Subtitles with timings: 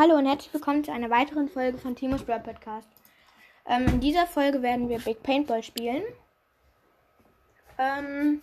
[0.00, 2.88] Hallo und herzlich willkommen zu einer weiteren Folge von Timos Brawl Podcast.
[3.66, 6.04] Ähm, in dieser Folge werden wir Big Paintball spielen.
[7.78, 8.40] Ähm,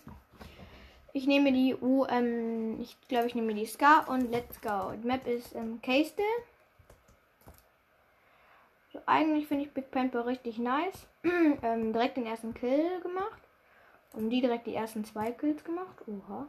[1.14, 4.92] ich nehme die U, ähm, ich glaube, ich nehme die Ska und Let's Go.
[5.02, 6.26] Die Map ist ähm, Castle.
[8.92, 11.08] So, eigentlich finde ich Big Paintball richtig nice.
[11.24, 13.42] ähm, direkt den ersten Kill gemacht.
[14.12, 16.04] Und die direkt die ersten zwei Kills gemacht.
[16.06, 16.48] Oha.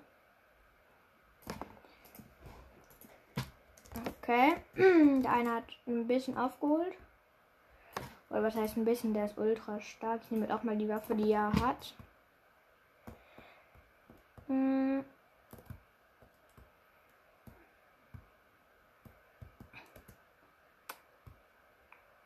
[4.28, 4.56] Okay.
[5.22, 6.94] Der eine hat ein bisschen aufgeholt.
[8.28, 9.14] Oder was heißt ein bisschen?
[9.14, 10.20] Der ist ultra stark.
[10.24, 11.94] Ich nehme auch mal die Waffe, die er hat.
[14.48, 15.04] Hm.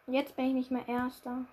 [0.07, 1.45] Jetzt bin ich nicht mehr Erster.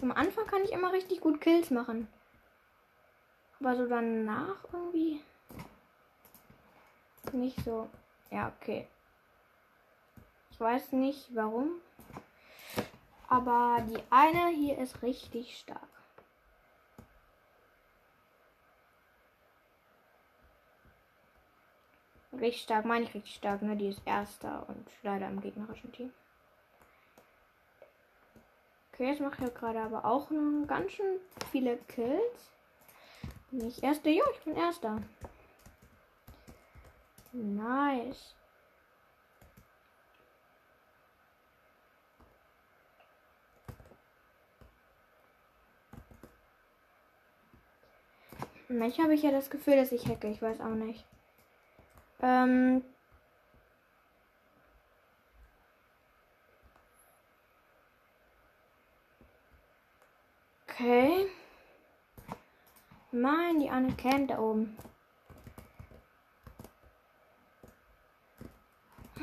[0.00, 2.08] Am Anfang kann ich immer richtig gut Kills machen.
[3.60, 5.20] Aber so danach irgendwie
[7.34, 7.88] nicht so.
[8.30, 8.88] Ja, okay.
[10.50, 11.80] Ich weiß nicht warum.
[13.28, 15.80] Aber die eine hier ist richtig stark.
[22.32, 23.76] Richtig stark, meine ich richtig stark, ne?
[23.76, 26.12] Die ist erster und leider im gegnerischen Team.
[28.92, 31.18] Okay, jetzt mache ich gerade aber auch noch ganz schön
[31.50, 32.52] viele Kills.
[33.50, 34.10] Bin ich erster?
[34.10, 35.02] Ja, ich bin erster.
[37.34, 38.32] Nice.
[48.68, 50.28] Manchmal habe ich ja das Gefühl, dass ich hacke.
[50.28, 51.04] Ich weiß auch nicht.
[52.22, 52.84] Ähm.
[60.68, 61.26] Okay.
[63.10, 64.76] Nein, die Anne kennt da oben.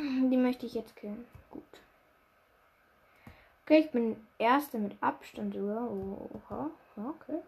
[0.02, 1.25] Die möchte ich jetzt killen.
[1.49, 1.63] Gut.
[3.63, 5.89] Okay, ich bin Erster mit Abstand sogar.
[5.89, 6.71] Oha.
[6.98, 7.39] Okay.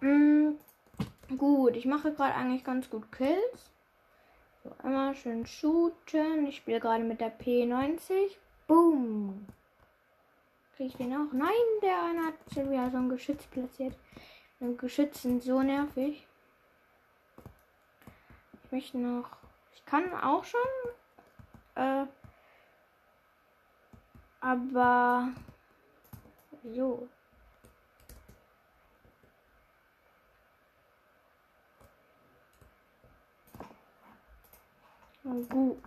[0.00, 0.56] Mm,
[1.36, 3.70] gut, ich mache gerade eigentlich ganz gut Kills.
[4.64, 6.46] So, einmal schön shooten.
[6.46, 8.36] Ich spiele gerade mit der P90.
[8.66, 9.46] Boom.
[10.76, 11.32] Kriege ich den auch?
[11.32, 11.48] Nein,
[11.82, 13.96] der eine hat schon wieder so ein Geschütz platziert.
[14.60, 16.27] Und Geschütze sind so nervig.
[18.68, 19.30] Ich möchte noch.
[19.74, 20.60] Ich kann auch schon.
[21.74, 22.04] Äh,
[24.40, 25.30] aber.
[26.74, 27.08] So.
[35.48, 35.78] Gut.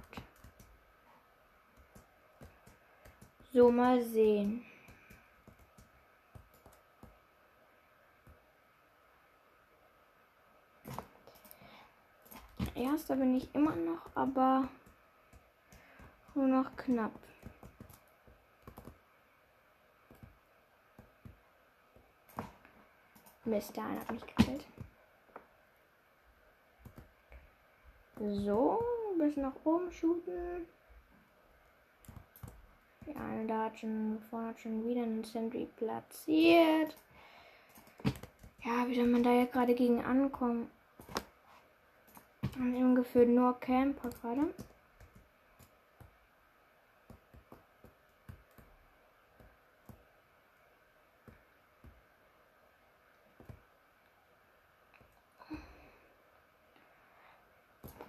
[3.53, 4.65] So, mal sehen.
[12.81, 14.67] Erster bin ich immer noch, aber
[16.33, 17.11] nur noch knapp.
[23.45, 24.65] Mist, der eine hat mich gekillt.
[28.19, 28.83] So,
[29.19, 30.65] bis nach oben shooten.
[33.05, 36.95] Die eine da hat schon, vorne hat schon wieder einen Sentry platziert.
[38.63, 40.71] Ja, wie soll man da jetzt gerade gegen ankommen?
[42.61, 44.53] Und ungefähr nur Camper gerade.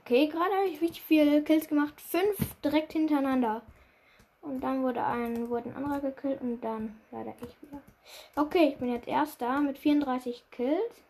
[0.05, 1.99] Okay, gerade habe ich richtig viele Kills gemacht.
[1.99, 3.63] Fünf direkt hintereinander.
[4.43, 7.81] Und dann wurde ein, wurde ein anderer gekillt und dann leider ich wieder.
[8.37, 11.03] Okay, ich bin jetzt erster mit 34 Kills.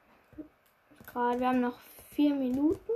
[1.09, 1.81] Gerade, wir haben noch
[2.13, 2.92] vier Minuten.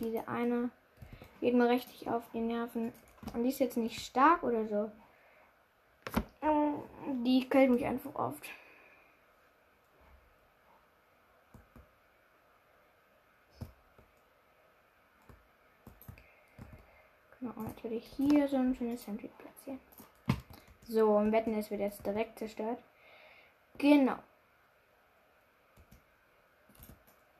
[0.00, 0.70] Diese eine
[1.40, 2.92] geht mir richtig auf die Nerven.
[3.34, 4.90] Und die ist jetzt nicht stark oder so.
[7.24, 8.44] Die killt mich einfach oft.
[17.40, 19.80] Genau, natürlich hier so ein schönes Sentry platzieren.
[20.88, 22.82] So, im Wetten, es wird jetzt direkt zerstört.
[23.78, 24.16] Genau.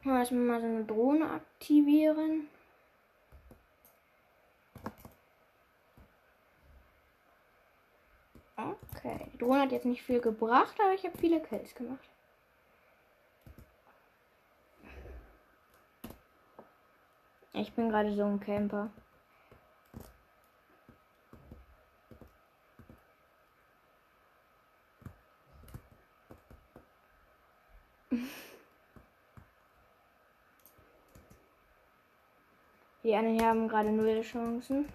[0.06, 2.47] Mal erstmal mal so eine Drohne aktivieren.
[8.56, 12.08] Okay, die Drohne hat jetzt nicht viel gebracht, aber ich habe viele Kills gemacht.
[17.53, 18.91] Ich bin gerade so ein Camper.
[33.06, 34.88] Die anderen haben gerade null Chancen.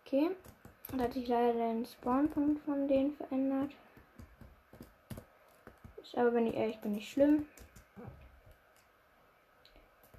[0.00, 0.30] Okay.
[0.96, 3.72] Da hat sich leider der Spawnpunkt von denen verändert.
[6.00, 7.46] Ist aber, wenn ich ehrlich bin, nicht schlimm.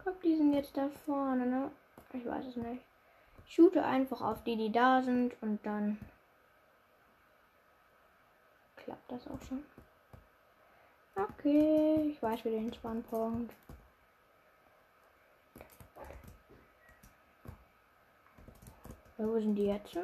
[0.03, 1.71] Guck, die sind jetzt da vorne, ne?
[2.13, 2.83] Ich weiß es nicht.
[3.47, 5.97] Ich shoote einfach auf die, die da sind und dann
[8.75, 9.63] klappt das auch schon.
[11.15, 13.56] Okay, ich weiß wieder den Spawnpunkt.
[19.23, 19.95] Wo sind die jetzt?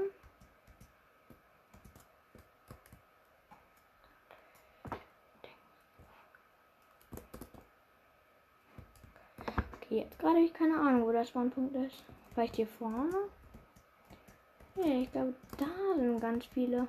[9.75, 12.03] Okay, jetzt gerade habe ich keine Ahnung, wo der Spawnpunkt ist.
[12.33, 13.29] Vielleicht hier vorne?
[14.75, 15.65] Ja, ich glaube, da
[15.95, 16.87] sind ganz viele.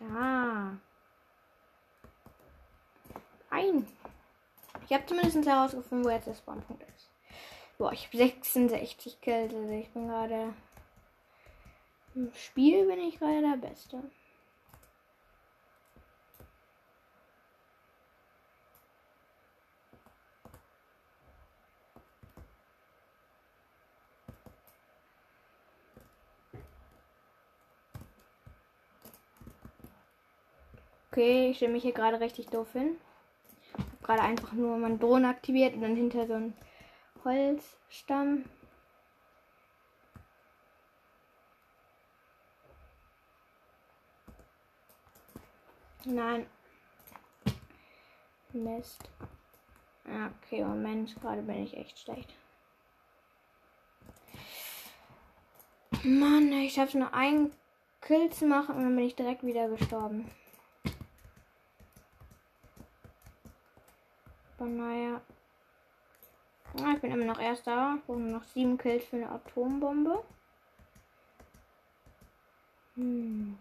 [0.00, 0.72] Ah.
[3.50, 3.86] Ein.
[4.86, 7.10] Ich habe zumindest herausgefunden, wo jetzt der Spawnpunkt ist.
[7.78, 9.54] Boah, ich habe 66 Kills.
[9.54, 10.54] Also ich bin gerade.
[12.14, 14.02] Im Spiel bin ich gerade der Beste.
[31.12, 32.96] Okay, ich stelle mich hier gerade richtig doof hin.
[34.10, 36.52] Gerade einfach nur meinen Drohnen aktiviert und dann hinter so einen
[37.24, 38.44] Holzstamm.
[46.04, 46.44] Nein.
[48.52, 49.08] Mist.
[50.04, 52.34] Okay, Moment, gerade bin ich echt schlecht.
[56.02, 57.52] Mann, ich habe nur einen
[58.00, 60.28] Kill zu machen und dann bin ich direkt wieder gestorben.
[64.60, 65.22] Aber naja.
[66.78, 67.96] Ja, ich bin immer noch erster.
[67.96, 70.22] Ich brauche nur noch sieben Kills für eine Atombombe.
[72.94, 73.56] Hm.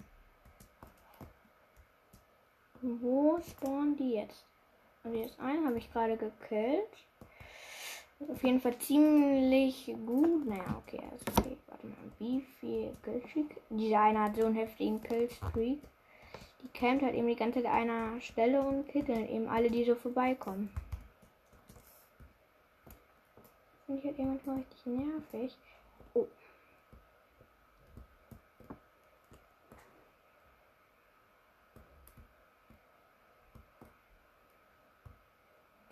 [2.81, 4.43] Wo spawnen die jetzt?
[5.03, 6.89] Also jetzt einen habe ich gerade gekillt.
[8.27, 10.45] auf jeden Fall ziemlich gut.
[10.47, 11.57] Naja, okay, also okay.
[11.67, 13.55] Warte mal, wie viel Killstreak?
[13.69, 15.79] Dieser eine hat so einen heftigen Killstreak.
[16.61, 19.71] Die campt halt eben die ganze Zeit an einer Stelle und killt dann eben alle,
[19.71, 20.69] die so vorbeikommen.
[23.89, 25.57] Finde ich halt manchmal richtig nervig.
[26.13, 26.27] Oh.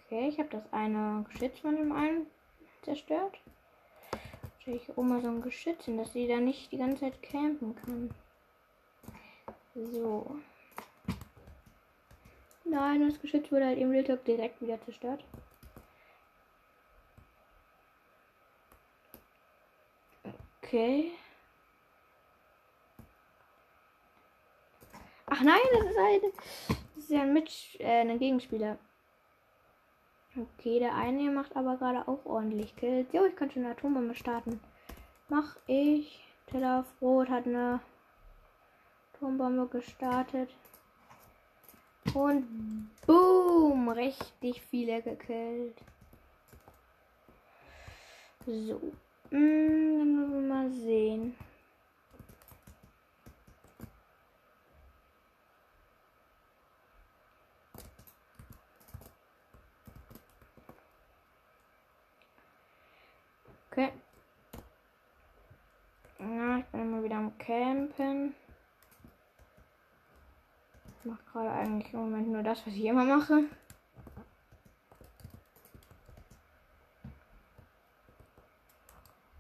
[0.06, 2.28] Okay, ich habe das eine Geschütz von dem einen
[2.84, 3.40] zerstört.
[4.60, 7.24] Stelle ich oben mal so ein Geschütz hin, dass sie da nicht die ganze Zeit
[7.24, 8.12] campen kann.
[9.74, 10.36] So.
[12.64, 15.26] Nein, das Geschütz wurde halt im Real direkt wieder zerstört.
[20.68, 21.14] Okay.
[25.28, 26.22] Ach nein, das ist ein,
[26.96, 28.78] das ist ja ein Mitsch, äh, ein Gegenspieler.
[30.36, 33.14] Okay, der eine hier macht aber gerade auch ordentlich Kills.
[33.14, 34.60] Jo, ich schon eine Atombombe starten.
[35.30, 36.28] Mach ich.
[36.48, 37.80] Teller auf Rot hat eine
[39.14, 40.50] Atombombe gestartet.
[42.14, 45.78] Und boom, richtig viele gekillt.
[48.46, 48.82] So.
[49.30, 51.36] Hm, dann müssen wir mal sehen.
[63.70, 63.92] Okay.
[66.20, 68.34] Ja, ich bin immer wieder am Campen.
[71.04, 73.46] Ich mache gerade eigentlich im Moment nur das, was ich immer mache.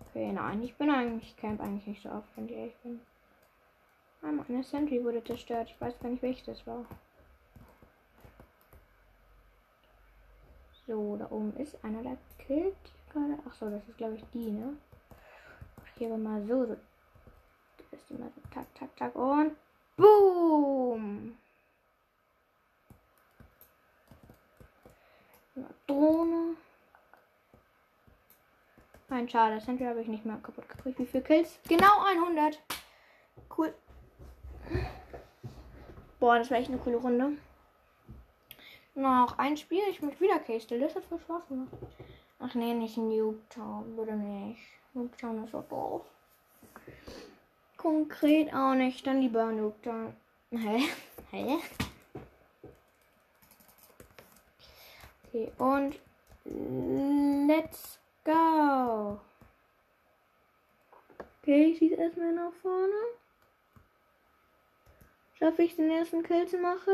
[0.09, 2.99] Okay, nein, ich bin eigentlich, camp eigentlich nicht so oft, wenn ich ehrlich bin.
[4.23, 5.69] Ah, meine Sentry wurde zerstört.
[5.69, 6.85] Ich weiß gar nicht, welches das war.
[10.87, 12.75] So, da oben ist einer, der killt
[13.11, 13.37] gerade.
[13.47, 14.75] Ach so, das ist glaube ich die, ne?
[15.85, 16.77] Ich gebe mal so, so.
[17.77, 19.55] Das ist immer so, tak, tak, tak und
[19.97, 20.86] boom!
[25.87, 26.55] Drohne.
[29.09, 29.55] Nein, schade.
[29.55, 30.99] Das Sentry habe ich nicht mehr kaputt gekriegt.
[30.99, 31.59] Wie viele Kills?
[31.67, 32.61] Genau 100.
[33.57, 33.73] Cool.
[36.19, 37.37] Boah, das war echt eine coole Runde.
[38.95, 39.83] Noch ein Spiel.
[39.89, 41.71] Ich möchte wieder Case voll Spaß gemacht.
[42.39, 43.95] Ach nee, nicht Nuketown.
[43.95, 44.61] Bitte nicht.
[44.93, 46.01] Nuketown ist so doof.
[47.77, 49.05] Konkret auch nicht.
[49.07, 50.15] Dann lieber Nuketown.
[50.51, 50.89] Hä?
[51.31, 51.57] Hä?
[55.27, 55.99] Okay, und
[57.47, 59.19] let's go.
[61.41, 62.93] Okay, ich schieße erstmal nach vorne.
[65.37, 66.93] Schaffe ich den ersten Kill zu machen?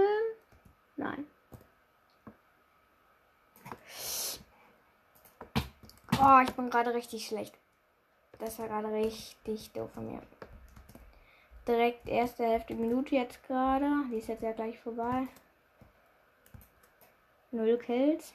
[0.97, 1.25] Nein.
[6.19, 7.57] Oh, ich bin gerade richtig schlecht.
[8.39, 10.21] Das war gerade richtig doof von mir.
[11.67, 13.89] Direkt erste Hälfte Minute jetzt gerade.
[14.11, 15.27] Die ist jetzt ja gleich vorbei.
[17.53, 18.33] Null Kills.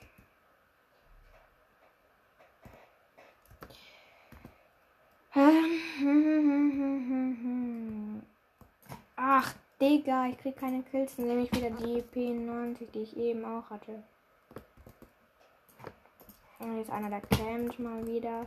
[9.17, 14.05] Ach, Digga, ich krieg keine Kills, nämlich wieder die P90, die ich eben auch hatte.
[16.61, 18.47] Und jetzt einer, der campt mal wieder.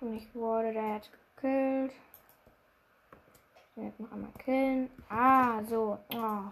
[0.00, 1.92] Und ich wurde da jetzt gekillt.
[3.76, 4.90] Jetzt noch einmal killen.
[5.10, 5.98] Ah, so.
[6.14, 6.44] Oh.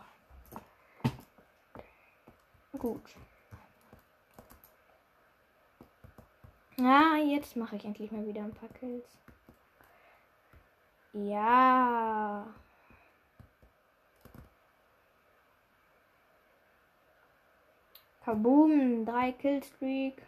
[2.78, 3.16] Gut.
[6.76, 9.06] Ja, jetzt mache ich endlich mal wieder ein paar Kills.
[11.14, 12.46] Ja.
[18.24, 20.20] Kaboom, drei Killstreak.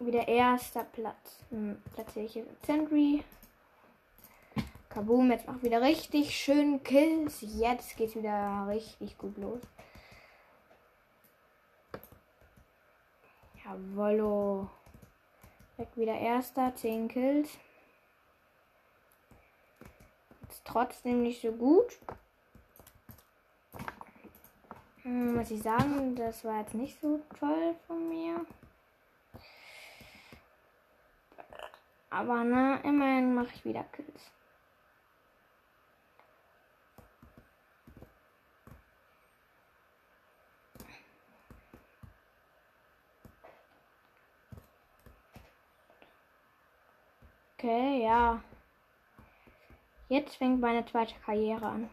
[0.00, 1.44] Wieder erster Platz.
[1.50, 3.24] Hm, platziere ich hier Sentry.
[4.96, 7.42] Kaboom, jetzt auch wieder richtig schön Kills.
[7.42, 9.60] Jetzt geht's wieder richtig gut los.
[13.62, 14.70] Jawollo.
[15.76, 17.50] Weg wieder erster, 10 Kills.
[20.48, 21.98] Ist trotzdem nicht so gut.
[25.02, 28.46] Hm, muss ich sagen, das war jetzt nicht so toll von mir.
[32.08, 34.32] Aber na, immerhin mache ich wieder Kills.
[47.66, 48.40] Okay, ja.
[50.08, 51.90] Jetzt fängt meine zweite Karriere an.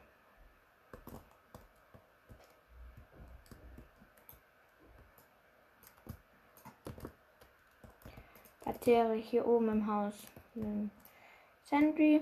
[9.15, 10.13] Ich hier oben im Haus
[10.55, 10.91] einen
[11.63, 12.21] Sentry.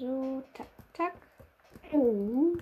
[0.00, 1.12] So, tak, tak.
[1.92, 2.56] Oh.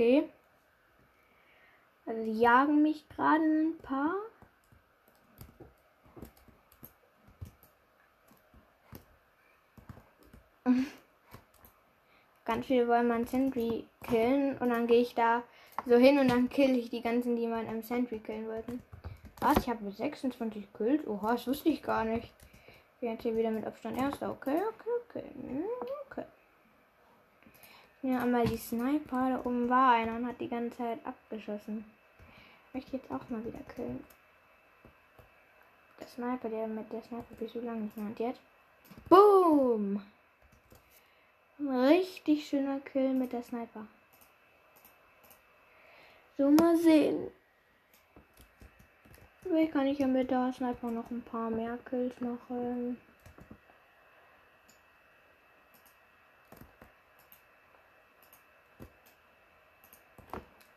[0.00, 0.24] Okay.
[2.06, 4.14] Also die jagen mich gerade ein paar.
[12.46, 15.42] Ganz viele wollen mein Sentry killen und dann gehe ich da
[15.84, 18.82] so hin und dann kill ich die ganzen, die im Sentry killen wollten.
[19.42, 19.58] Was?
[19.58, 21.06] Ich habe 26 Kills?
[21.06, 22.32] Oha, das wusste ich gar nicht.
[23.02, 24.30] Jetzt hier wieder mit Abstand erster.
[24.30, 25.24] Okay, okay, okay.
[25.34, 25.79] Hm, okay.
[28.02, 29.30] Ja, einmal die Sniper.
[29.30, 31.84] Da oben war einer und hat die ganze Zeit abgeschossen.
[32.68, 34.02] Ich möchte jetzt auch mal wieder killen.
[35.98, 38.40] Der Sniper, der mit der Sniper bis so lange nicht mehr hat jetzt.
[39.08, 40.02] Boom!
[41.60, 43.86] Richtig schöner Kill mit der Sniper.
[46.38, 47.30] So, mal sehen.
[49.42, 52.96] Vielleicht kann ich ja mit der Sniper noch ein paar mehr Kills machen.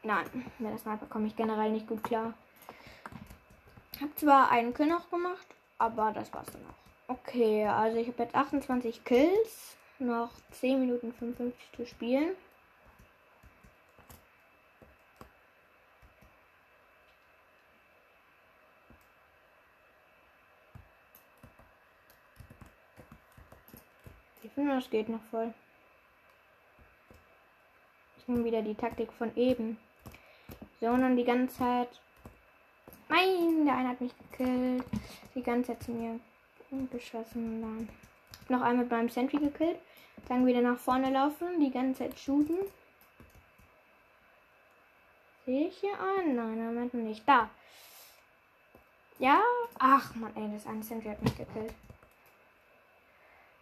[0.06, 0.26] Nein,
[0.60, 2.34] mit der Sniper komme ich generell nicht gut klar.
[3.94, 7.16] Ich habe zwar einen Kill noch gemacht, aber das war's dann auch.
[7.16, 12.36] Okay, also ich habe jetzt 28 Kills, noch 10 Minuten 55 zu spielen.
[24.44, 25.54] Ich finde, das geht noch voll.
[28.18, 29.78] Ich nehme wieder die Taktik von eben
[30.84, 31.88] sondern die ganze Zeit.
[33.08, 34.84] Nein, der eine hat mich gekillt.
[35.34, 36.20] Die ganze Zeit zu mir
[36.92, 37.62] geschossen.
[37.62, 37.90] Dann
[38.50, 39.80] noch einmal beim Sentry gekillt.
[40.28, 42.58] Dann wieder nach vorne laufen, die ganze Zeit shooten.
[45.46, 46.36] Sehe ich hier einen?
[46.36, 47.28] Nein, Moment nicht.
[47.28, 47.50] Da.
[49.20, 49.42] Ja?
[49.80, 51.74] Ach man, ey, das eine Sentry hat mich gekillt.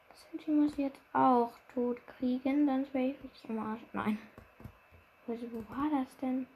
[0.10, 3.82] Das Ich muss jetzt auch tot kriegen, sonst wäre ich richtig im Arsch.
[3.94, 4.18] Nein.
[5.28, 6.48] Also, wo war das denn?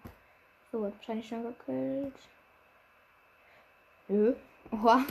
[0.75, 2.13] So, wahrscheinlich schon gekillt.
[4.09, 4.35] Nö.
[4.73, 5.05] Oha.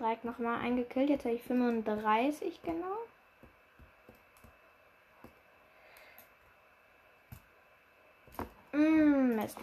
[0.00, 1.10] Direkt nochmal eingekillt.
[1.10, 2.96] Jetzt habe ich 35 genau.
[8.72, 9.58] Mm, Mist.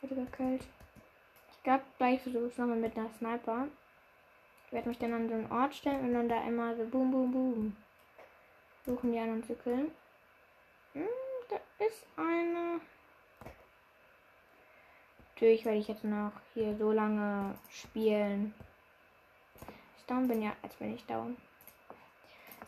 [0.00, 0.66] Wurde gekillt.
[1.50, 3.68] Ich glaube, gleich versuche ich es nochmal mit einer Sniper.
[4.66, 7.10] Ich werde mich dann an so einen Ort stellen und dann da immer so boom,
[7.10, 7.76] boom, boom.
[8.86, 9.90] Suchen die an und zu killen.
[10.94, 11.06] Hm,
[11.48, 12.80] da ist eine.
[15.34, 18.54] Natürlich werde ich jetzt noch hier so lange spielen.
[19.98, 21.36] Ich down bin, ja, als bin ich down.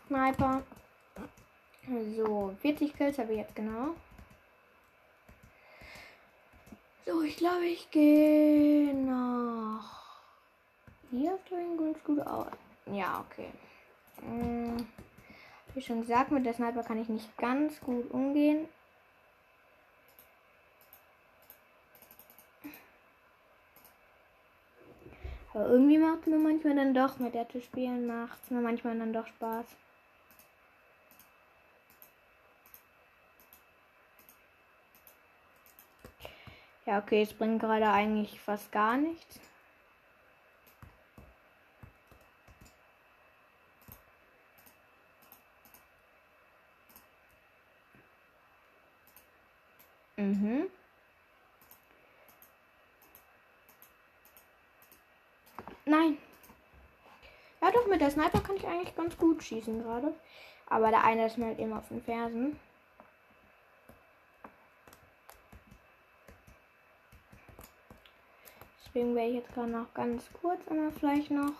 [0.08, 0.62] Sniper.
[2.16, 3.94] So, 40 Kills habe ich jetzt genau.
[7.04, 10.18] So, ich glaube, ich gehe nach.
[11.10, 12.48] Hier sieht ganz gut aus.
[12.86, 13.52] Ja, okay.
[14.20, 14.88] Hm.
[15.76, 18.66] Wie schon gesagt, mit der Sniper kann ich nicht ganz gut umgehen.
[25.52, 28.62] Aber irgendwie macht es mir manchmal dann doch mit der zu spielen, macht es mir
[28.62, 29.66] manchmal dann doch Spaß.
[36.86, 39.40] Ja, okay, es bringt gerade eigentlich fast gar nichts.
[50.26, 50.68] Mhm.
[55.84, 56.18] Nein.
[57.60, 60.12] Ja, doch, mit der Sniper kann ich eigentlich ganz gut schießen gerade.
[60.68, 62.58] Aber der eine ist mir halt immer auf den Fersen.
[68.84, 71.52] Deswegen wäre ich jetzt gerade noch ganz kurz einmal vielleicht noch.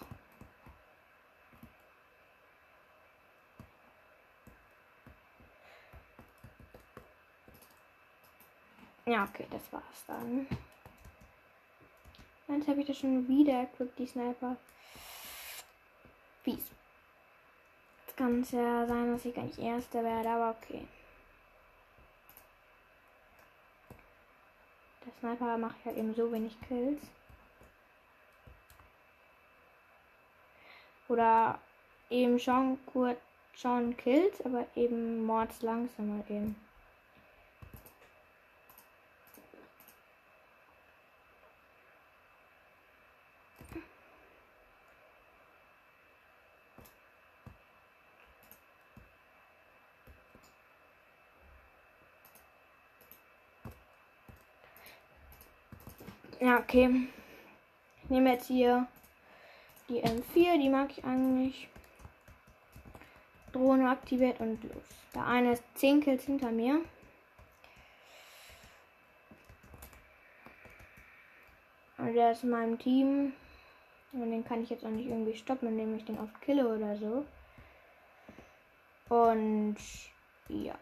[9.08, 10.48] Ja, okay, das war's dann.
[12.48, 14.56] Jetzt habe ich das schon wieder equipped, die Sniper.
[16.42, 16.72] Fies.
[18.04, 20.88] Jetzt kann es ja sein, dass ich gar nicht Erster werde, aber okay.
[25.04, 27.00] Der Sniper macht halt eben so wenig Kills.
[31.06, 31.60] Oder
[32.10, 33.18] eben schon kurz
[33.54, 36.65] schon Kills, aber eben mords langsamer eben.
[56.40, 57.08] Ja, okay.
[58.02, 58.86] Ich nehme jetzt hier
[59.88, 61.68] die M4, die mag ich eigentlich.
[63.52, 64.84] Drohne aktiviert und los.
[65.14, 66.80] Der eine ist 10 Kills hinter mir.
[71.96, 73.32] Und der ist in meinem Team.
[74.12, 76.96] Und den kann ich jetzt auch nicht irgendwie stoppen, indem ich den oft kille oder
[76.96, 77.24] so.
[79.08, 79.76] Und
[80.48, 80.74] ja.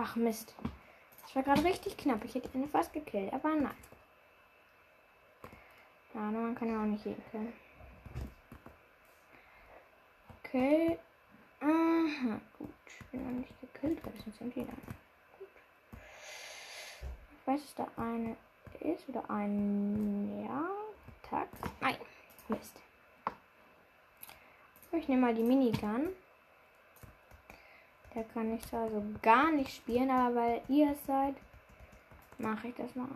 [0.00, 0.54] Ach Mist.
[1.22, 2.24] Das war gerade richtig knapp.
[2.24, 3.74] Ich hätte ihn fast gekillt, aber nein.
[6.14, 7.52] Ja, man kann ja auch nicht jeden killen.
[10.44, 10.98] Okay.
[11.60, 12.70] Aha, gut.
[12.86, 14.72] Ich bin noch nicht gekillt, weil es sind wieder.
[15.38, 15.48] Gut.
[17.40, 18.36] Ich weiß, dass da eine
[18.80, 20.44] ist oder ein.
[20.46, 20.70] Ja.
[21.28, 21.48] Tag.
[21.80, 21.96] Nein.
[22.46, 22.76] Mist.
[24.92, 26.08] Ich nehme mal die Minigun.
[28.18, 31.36] Der kann ich da so gar nicht spielen, aber weil ihr seid,
[32.36, 33.06] mache ich das mal.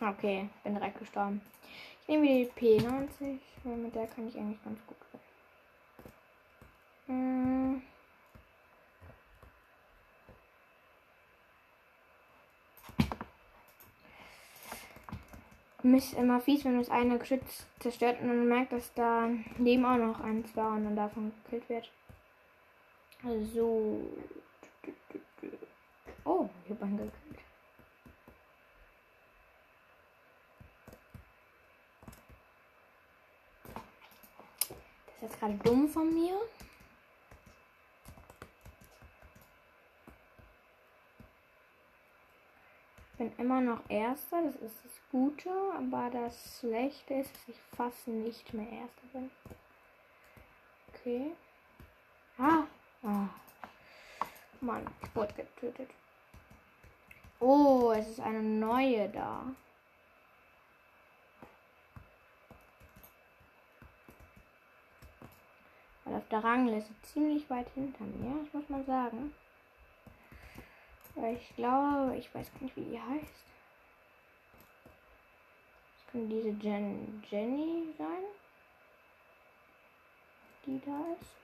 [0.00, 1.40] Okay, bin direkt gestorben.
[2.02, 4.96] Ich nehme die P90, weil mit der kann ich eigentlich ganz gut.
[7.06, 7.80] Hm.
[15.82, 19.96] mich immer fies, wenn das eine Geschütz zerstört und man merkt, dass da neben auch
[19.96, 21.90] noch eins war und dann davon gekillt wird.
[23.54, 24.00] So.
[26.24, 27.12] Oh, ich hab einen gekillt.
[35.06, 36.36] Das ist jetzt gerade dumm von mir.
[43.38, 48.52] Immer noch Erster, das ist das Gute, aber das Schlechte ist, dass ich fast nicht
[48.54, 49.30] mehr Erster bin.
[50.88, 51.32] Okay.
[52.38, 52.64] Ah.
[53.02, 53.28] ah.
[54.60, 55.90] Mann, ich wurde getötet.
[57.40, 59.44] Oh, es ist eine neue da.
[66.04, 69.32] Weil auf der Rangliste ziemlich weit hinter mir, das muss man sagen.
[71.20, 73.44] Ich glaube, ich weiß gar nicht, wie die heißt.
[75.94, 78.22] Das könnte diese Jen Jenny sein.
[80.64, 81.36] Die da ist.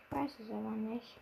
[0.00, 1.20] Ich weiß es aber nicht.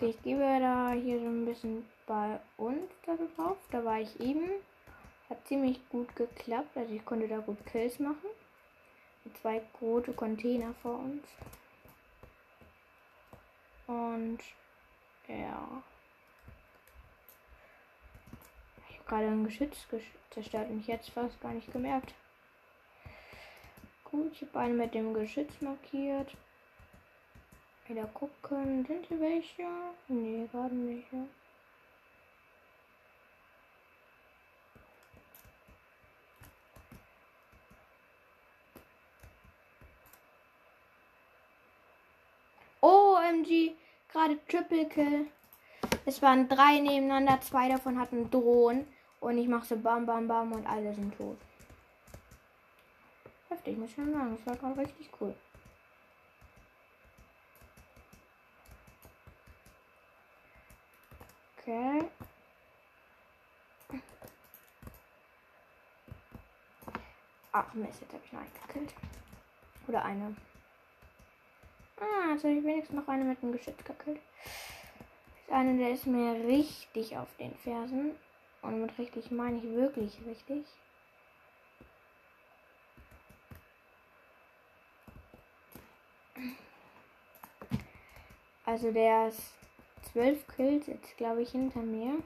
[0.00, 3.58] Okay, ich gebe da hier so ein bisschen bei uns da drauf.
[3.70, 4.48] Da war ich eben.
[5.28, 6.74] Hat ziemlich gut geklappt.
[6.74, 8.30] Also ich konnte da gut Kills machen.
[9.24, 11.22] Mit zwei rote Container vor uns.
[13.88, 14.38] Und
[15.28, 15.82] ja.
[18.88, 19.86] Ich habe gerade ein Geschütz
[20.30, 22.14] zerstört und ich jetzt fast gar nicht gemerkt.
[24.04, 26.34] Gut, ich habe einen mit dem Geschütz markiert.
[27.90, 28.86] Wieder gucken.
[28.86, 29.66] Sind hier welche?
[30.06, 31.12] Nee, gerade nicht.
[31.12, 31.26] Ja.
[42.80, 43.72] OMG,
[44.12, 45.26] gerade Triple Kill.
[46.06, 48.86] Es waren drei nebeneinander, zwei davon hatten Drohnen.
[49.18, 51.38] Und ich mache so bam, bam, bam und alle sind tot.
[53.48, 54.36] Heftig, muss ich schon sagen.
[54.36, 55.34] Das war gerade richtig cool.
[61.60, 62.08] Okay.
[67.52, 68.94] Ach Mist, jetzt habe ich noch einen gekillt.
[69.86, 70.36] Oder eine.
[71.98, 74.20] Ah, jetzt habe ich wenigstens noch eine mit dem Geschütz gekillt.
[75.46, 78.16] Das eine, der ist mir richtig auf den Fersen.
[78.62, 80.64] Und mit richtig meine ich wirklich richtig.
[88.64, 89.59] Also der ist
[90.12, 92.22] zwölf Kills jetzt, glaube ich, hinter mir.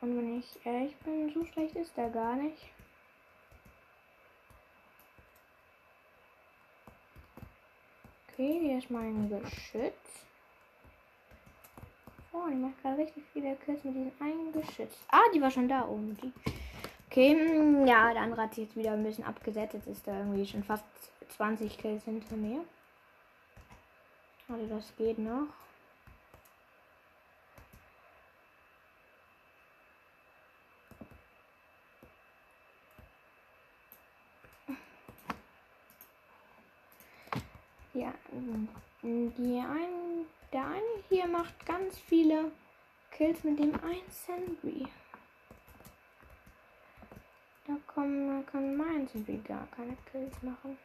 [0.00, 2.70] Und wenn ich ehrlich bin, so schlecht ist er gar nicht.
[8.32, 10.26] Okay, hier ist mein Geschütz.
[12.32, 14.96] Oh, ich mache gerade richtig viele Kills mit diesem einen Geschütz.
[15.08, 16.16] Ah, die war schon da oben.
[16.22, 16.32] Die.
[17.10, 19.74] Okay, hm, ja, der andere hat sich jetzt wieder ein bisschen abgesetzt.
[19.74, 20.84] Jetzt ist er irgendwie schon fast
[21.30, 22.64] 20 Kills hinter mir.
[24.48, 25.46] Also das geht noch.
[37.92, 38.14] Ja,
[39.02, 42.52] die ein, der eine hier macht ganz viele
[43.10, 44.86] Kills mit dem 1 Sentry.
[47.66, 50.78] Da kommen, kann mein Sentry gar keine Kills machen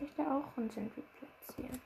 [0.00, 1.80] ich da auch ein Sentry platzieren.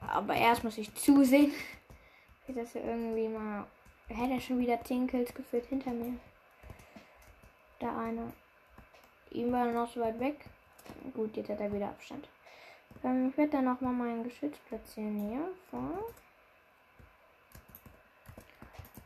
[0.00, 1.52] Aber erst muss ich zusehen,
[2.46, 3.66] wie das hier irgendwie mal.
[4.08, 6.14] Er hätte schon wieder 10 Kills geführt hinter mir.
[7.80, 8.32] Da einer.
[9.30, 10.44] Ihm war noch so weit weg.
[11.12, 12.28] Gut, jetzt hat er wieder Abstand.
[13.02, 15.48] Ähm, ich werde dann noch mal mein Geschütz platzieren hier.
[15.70, 16.04] Vor.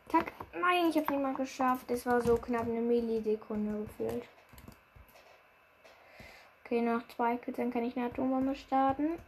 [0.08, 0.32] Tack.
[0.52, 1.90] Nein, ich habe nicht mal geschafft.
[1.90, 4.28] Es war so knapp eine Millisekunde gefühlt.
[6.70, 9.18] Okay, noch zwei Kills, dann kann ich eine Atombombe starten.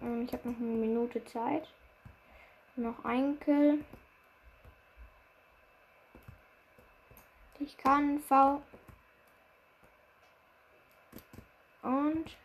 [0.00, 1.66] Und ich habe noch eine Minute Zeit.
[2.76, 3.84] Noch ein Kill.
[7.58, 8.62] Ich kann V.
[11.82, 12.36] Und.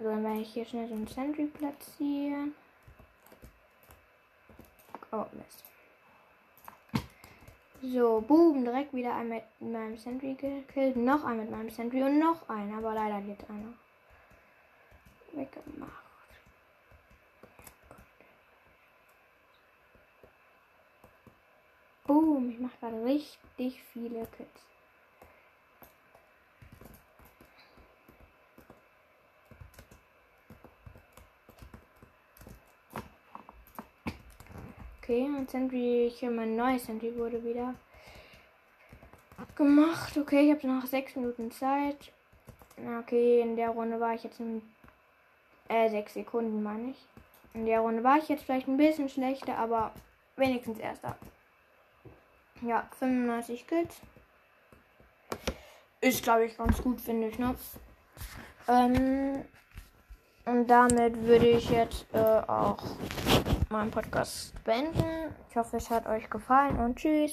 [0.00, 2.56] So, dann werde ich hier schnell so ein Sentry platzieren.
[5.12, 5.75] Oh, Mist.
[7.82, 10.96] So, boom, direkt wieder ein mit meinem Sentry gekillt.
[10.96, 13.74] Noch ein mit meinem Sentry und noch ein, aber leider geht einer.
[15.32, 15.90] Weggemacht.
[22.06, 24.75] Boom, ich mache gerade richtig viele Kills.
[35.08, 37.76] Okay, ein Sentry, hier mein neues Sentry wurde wieder
[39.54, 40.18] gemacht.
[40.18, 42.10] Okay, ich habe noch sechs Minuten Zeit.
[42.98, 44.62] Okay, in der Runde war ich jetzt in
[45.68, 46.96] äh, sechs Sekunden, meine ich.
[47.54, 49.92] In der Runde war ich jetzt vielleicht ein bisschen schlechter, aber
[50.34, 51.16] wenigstens erster.
[52.62, 54.00] Ja, 95 Kills.
[56.00, 57.54] Ist, glaube ich, ganz gut, finde ich, ne?
[58.66, 59.44] Ähm,
[60.46, 62.82] und damit würde ich jetzt äh, auch
[63.76, 65.34] meinen Podcast beenden.
[65.50, 67.24] Ich hoffe, es hat euch gefallen und tschüss.